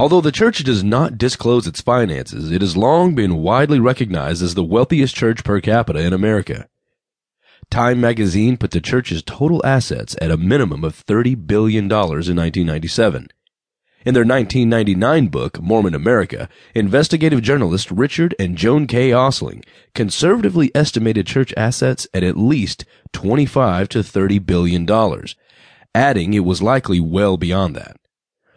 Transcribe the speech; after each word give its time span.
Although 0.00 0.22
the 0.22 0.32
church 0.32 0.64
does 0.64 0.82
not 0.82 1.18
disclose 1.18 1.66
its 1.66 1.82
finances, 1.82 2.50
it 2.50 2.62
has 2.62 2.74
long 2.74 3.14
been 3.14 3.42
widely 3.42 3.78
recognized 3.78 4.42
as 4.42 4.54
the 4.54 4.64
wealthiest 4.64 5.14
church 5.14 5.44
per 5.44 5.60
capita 5.60 6.00
in 6.00 6.14
America. 6.14 6.70
Time 7.70 8.00
magazine 8.00 8.56
put 8.56 8.70
the 8.70 8.80
church's 8.80 9.22
total 9.22 9.60
assets 9.62 10.16
at 10.18 10.30
a 10.30 10.38
minimum 10.38 10.84
of 10.84 11.04
$30 11.04 11.46
billion 11.46 11.84
in 11.84 11.90
1997. 11.90 13.28
In 14.06 14.14
their 14.14 14.24
1999 14.24 15.26
book, 15.26 15.60
Mormon 15.60 15.94
America, 15.94 16.48
investigative 16.74 17.42
journalists 17.42 17.92
Richard 17.92 18.34
and 18.38 18.56
Joan 18.56 18.86
K. 18.86 19.10
Ostling 19.10 19.62
conservatively 19.94 20.74
estimated 20.74 21.26
church 21.26 21.52
assets 21.58 22.08
at 22.14 22.22
at 22.24 22.38
least 22.38 22.86
25 23.12 23.90
to 23.90 24.02
30 24.02 24.38
billion 24.38 24.86
dollars, 24.86 25.36
adding 25.94 26.32
it 26.32 26.46
was 26.46 26.62
likely 26.62 27.00
well 27.00 27.36
beyond 27.36 27.76
that. 27.76 27.99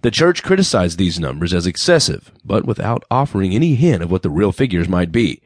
The 0.03 0.11
church 0.11 0.43
criticized 0.43 0.97
these 0.97 1.17
numbers 1.17 1.53
as 1.53 1.65
excessive, 1.65 2.29
but 2.43 2.65
without 2.65 3.05
offering 3.09 3.53
any 3.55 3.75
hint 3.75 4.03
of 4.03 4.11
what 4.11 4.21
the 4.21 4.29
real 4.29 4.51
figures 4.51 4.89
might 4.89 5.13
be. 5.13 5.41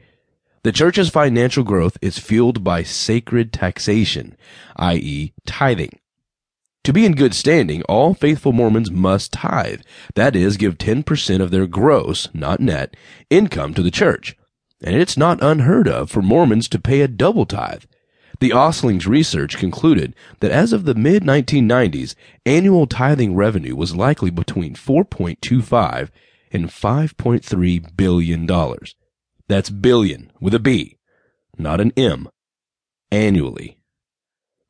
The 0.64 0.72
church's 0.72 1.08
financial 1.08 1.62
growth 1.62 1.96
is 2.02 2.18
fueled 2.18 2.64
by 2.64 2.82
sacred 2.82 3.52
taxation, 3.52 4.36
i.e., 4.74 5.32
tithing. 5.46 6.00
To 6.82 6.92
be 6.92 7.06
in 7.06 7.14
good 7.14 7.34
standing, 7.34 7.82
all 7.84 8.14
faithful 8.14 8.52
Mormons 8.52 8.90
must 8.90 9.32
tithe, 9.32 9.82
that 10.16 10.34
is, 10.34 10.56
give 10.56 10.76
10% 10.76 11.40
of 11.40 11.52
their 11.52 11.68
gross, 11.68 12.28
not 12.34 12.58
net, 12.58 12.96
income 13.30 13.74
to 13.74 13.82
the 13.82 13.92
church. 13.92 14.36
And 14.82 14.96
it's 14.96 15.16
not 15.16 15.40
unheard 15.40 15.86
of 15.86 16.10
for 16.10 16.20
Mormons 16.20 16.68
to 16.70 16.80
pay 16.80 17.00
a 17.02 17.06
double 17.06 17.46
tithe. 17.46 17.84
The 18.40 18.52
Ostling's 18.52 19.06
research 19.06 19.58
concluded 19.58 20.14
that 20.40 20.52
as 20.52 20.72
of 20.72 20.84
the 20.84 20.94
mid 20.94 21.24
1990s, 21.24 22.14
annual 22.46 22.86
tithing 22.86 23.34
revenue 23.34 23.74
was 23.74 23.96
likely 23.96 24.30
between 24.30 24.74
4.25 24.74 26.10
and 26.52 26.68
5.3 26.68 27.96
billion 27.96 28.46
dollars. 28.46 28.94
That's 29.48 29.70
billion 29.70 30.30
with 30.40 30.54
a 30.54 30.58
B, 30.60 30.98
not 31.56 31.80
an 31.80 31.92
M, 31.96 32.28
annually. 33.10 33.78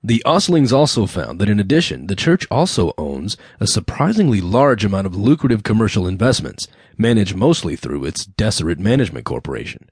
The 0.02 0.22
Ostlings 0.24 0.72
also 0.72 1.06
found 1.06 1.40
that 1.40 1.48
in 1.50 1.58
addition, 1.58 2.06
the 2.06 2.14
church 2.14 2.46
also 2.50 2.92
owns 2.96 3.36
a 3.58 3.66
surprisingly 3.66 4.40
large 4.40 4.84
amount 4.84 5.08
of 5.08 5.16
lucrative 5.16 5.64
commercial 5.64 6.06
investments, 6.06 6.68
managed 6.96 7.34
mostly 7.34 7.74
through 7.74 8.04
its 8.04 8.24
Deseret 8.24 8.78
Management 8.78 9.26
Corporation. 9.26 9.90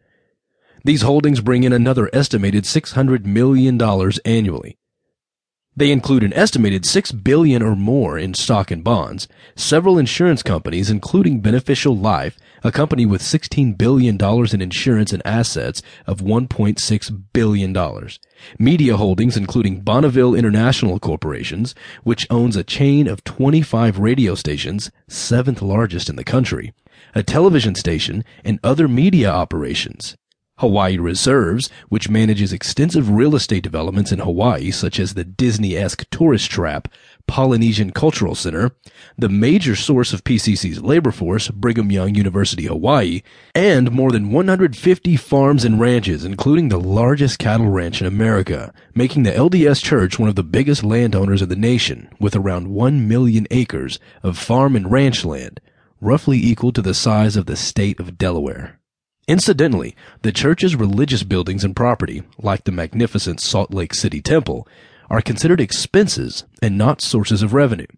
These 0.87 1.03
holdings 1.03 1.41
bring 1.41 1.65
in 1.65 1.73
another 1.73 2.09
estimated 2.13 2.63
$600 2.63 3.25
million 3.25 3.83
annually. 4.25 4.79
They 5.75 5.91
include 5.91 6.23
an 6.23 6.33
estimated 6.33 6.87
6 6.87 7.11
billion 7.11 7.61
or 7.61 7.75
more 7.75 8.17
in 8.17 8.35
stock 8.35 8.71
and 8.71 8.85
bonds, 8.85 9.27
several 9.57 9.99
insurance 9.99 10.45
companies 10.45 10.89
including 10.89 11.41
Beneficial 11.41 11.97
Life, 11.97 12.39
a 12.63 12.71
company 12.71 13.05
with 13.05 13.21
16 13.21 13.73
billion 13.73 14.17
dollars 14.17 14.55
in 14.55 14.63
insurance 14.63 15.13
and 15.13 15.27
assets 15.27 15.83
of 16.07 16.21
1.6 16.21 17.23
billion 17.33 17.73
dollars. 17.73 18.21
Media 18.57 18.97
holdings 18.97 19.37
including 19.37 19.81
Bonneville 19.81 20.37
International 20.37 21.01
Corporations, 21.01 21.75
which 22.05 22.29
owns 22.31 22.55
a 22.55 22.63
chain 22.63 23.09
of 23.09 23.25
25 23.25 23.99
radio 23.99 24.37
stations, 24.37 24.93
seventh 25.09 25.61
largest 25.61 26.09
in 26.09 26.15
the 26.15 26.23
country, 26.23 26.73
a 27.13 27.25
television 27.25 27.75
station, 27.75 28.23
and 28.45 28.61
other 28.63 28.87
media 28.87 29.29
operations. 29.29 30.17
Hawaii 30.59 30.97
Reserves, 30.97 31.69
which 31.91 32.09
manages 32.09 32.51
extensive 32.51 33.11
real 33.11 33.37
estate 33.37 33.63
developments 33.63 34.11
in 34.11 34.21
Hawaii, 34.21 34.71
such 34.71 34.99
as 34.99 35.13
the 35.13 35.23
Disney-esque 35.23 36.09
tourist 36.11 36.51
trap 36.51 36.89
Polynesian 37.27 37.91
Cultural 37.91 38.35
Center, 38.35 38.71
the 39.19 39.29
major 39.29 39.77
source 39.77 40.15
of 40.15 40.25
PCC's 40.25 40.81
labor 40.81 41.11
force, 41.11 41.49
Brigham 41.49 41.93
Young 41.93 42.15
University 42.15 42.65
Hawaii, 42.65 43.21
and 43.55 43.93
more 43.93 44.11
than 44.11 44.33
150 44.33 45.17
farms 45.17 45.63
and 45.63 45.79
ranches, 45.79 46.25
including 46.25 46.71
the 46.71 46.81
largest 46.81 47.39
cattle 47.39 47.69
ranch 47.69 48.01
in 48.01 48.07
America, 48.07 48.73
making 48.95 49.25
the 49.25 49.33
LDS 49.33 49.83
Church 49.83 50.19
one 50.19 50.31
of 50.31 50.37
the 50.37 50.43
biggest 50.43 50.83
landowners 50.83 51.43
in 51.43 51.51
the 51.51 51.57
nation, 51.57 52.09
with 52.19 52.35
around 52.35 52.69
1 52.69 53.07
million 53.07 53.47
acres 53.51 53.99
of 54.23 54.39
farm 54.39 54.75
and 54.75 54.91
ranch 54.91 55.23
land, 55.23 55.61
roughly 56.01 56.39
equal 56.39 56.73
to 56.73 56.81
the 56.81 56.95
size 56.95 57.37
of 57.37 57.45
the 57.45 57.57
state 57.57 58.01
of 58.01 58.17
Delaware. 58.17 58.79
Incidentally, 59.29 59.97
the 60.23 60.31
church's 60.31 60.77
religious 60.77 61.25
buildings 61.25 61.65
and 61.65 61.75
property, 61.75 62.23
like 62.39 62.63
the 62.63 62.71
magnificent 62.71 63.41
Salt 63.41 63.75
Lake 63.75 63.93
City 63.93 64.23
Temple, 64.23 64.69
are 65.11 65.21
considered 65.21 65.61
expenses 65.61 66.45
and 66.63 66.79
not 66.79 67.01
sources 67.01 67.43
of 67.43 67.53
revenue. 67.53 67.89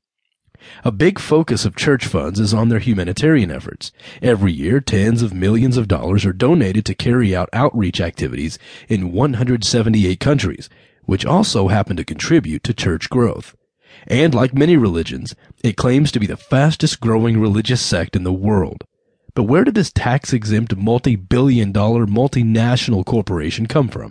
A 0.84 0.91
big 0.91 1.19
focus 1.19 1.67
of 1.67 1.77
church 1.77 2.06
funds 2.06 2.41
is 2.41 2.55
on 2.55 2.71
their 2.71 2.78
humanitarian 2.78 3.50
efforts. 3.50 3.93
Every 4.22 4.53
year, 4.53 4.81
tens 4.81 5.21
of 5.21 5.34
millions 5.34 5.77
of 5.77 5.87
dollars 5.87 6.25
are 6.25 6.33
donated 6.33 6.87
to 6.87 6.94
carry 6.94 7.37
out 7.37 7.50
outreach 7.53 8.00
activities 8.00 8.59
in 8.88 9.12
178 9.12 10.19
countries, 10.19 10.71
which 11.05 11.27
also 11.27 11.69
happen 11.69 11.97
to 11.97 12.05
contribute 12.05 12.65
to 12.65 12.72
church 12.72 13.11
growth. 13.11 13.55
And 14.06 14.34
like 14.34 14.55
many 14.55 14.78
religions, 14.78 15.34
it 15.62 15.77
claims 15.77 16.11
to 16.12 16.21
be 16.21 16.27
the 16.27 16.38
fastest 16.38 17.00
growing 17.00 17.38
religious 17.38 17.83
sect 17.83 18.17
in 18.17 18.25
the 18.25 18.33
world. 18.33 18.84
But 19.38 19.44
where 19.44 19.62
did 19.62 19.76
this 19.76 19.93
tax 19.93 20.32
exempt 20.32 20.75
multi 20.75 21.15
billion 21.15 21.71
dollar 21.71 22.06
multinational 22.06 23.04
corporation 23.04 23.66
come 23.66 23.87
from? 23.87 24.10